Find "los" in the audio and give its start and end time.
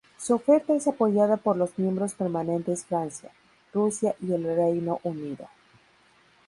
1.57-1.77